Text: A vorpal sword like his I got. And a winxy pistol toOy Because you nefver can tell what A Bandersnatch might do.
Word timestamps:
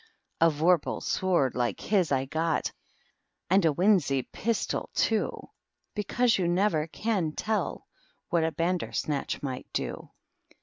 A 0.39 0.49
vorpal 0.49 1.03
sword 1.03 1.53
like 1.53 1.79
his 1.79 2.11
I 2.11 2.25
got. 2.25 2.71
And 3.51 3.63
a 3.65 3.71
winxy 3.71 4.25
pistol 4.31 4.89
toOy 4.95 5.49
Because 5.93 6.39
you 6.39 6.45
nefver 6.47 6.91
can 6.91 7.33
tell 7.33 7.85
what 8.31 8.43
A 8.43 8.51
Bandersnatch 8.51 9.43
might 9.43 9.67
do. 9.73 10.09